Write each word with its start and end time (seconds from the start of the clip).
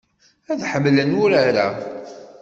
Ad 0.51 0.61
ḥemmlen 0.71 1.17
urar-a. 1.23 1.67